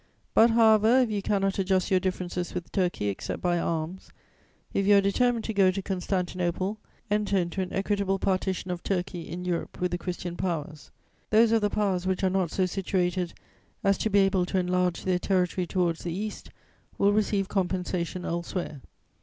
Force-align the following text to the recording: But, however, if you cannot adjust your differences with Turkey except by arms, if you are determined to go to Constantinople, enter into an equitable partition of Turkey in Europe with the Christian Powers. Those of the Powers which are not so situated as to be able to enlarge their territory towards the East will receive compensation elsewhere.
But, 0.33 0.49
however, 0.49 1.01
if 1.01 1.11
you 1.11 1.21
cannot 1.21 1.59
adjust 1.59 1.91
your 1.91 1.99
differences 1.99 2.55
with 2.55 2.71
Turkey 2.71 3.05
except 3.09 3.39
by 3.39 3.59
arms, 3.59 4.09
if 4.73 4.87
you 4.87 4.97
are 4.97 4.99
determined 4.99 5.43
to 5.43 5.53
go 5.53 5.69
to 5.69 5.79
Constantinople, 5.83 6.79
enter 7.11 7.37
into 7.37 7.61
an 7.61 7.71
equitable 7.71 8.17
partition 8.17 8.71
of 8.71 8.81
Turkey 8.81 9.29
in 9.29 9.45
Europe 9.45 9.79
with 9.79 9.91
the 9.91 9.99
Christian 9.99 10.35
Powers. 10.35 10.89
Those 11.29 11.51
of 11.51 11.61
the 11.61 11.69
Powers 11.69 12.07
which 12.07 12.23
are 12.23 12.31
not 12.31 12.49
so 12.49 12.65
situated 12.65 13.35
as 13.83 13.99
to 13.99 14.09
be 14.09 14.21
able 14.21 14.47
to 14.47 14.57
enlarge 14.57 15.03
their 15.03 15.19
territory 15.19 15.67
towards 15.67 16.03
the 16.03 16.11
East 16.11 16.49
will 16.97 17.13
receive 17.13 17.47
compensation 17.47 18.25
elsewhere. 18.25 18.81